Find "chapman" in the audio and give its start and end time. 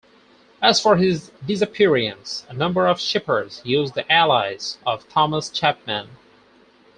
5.51-6.07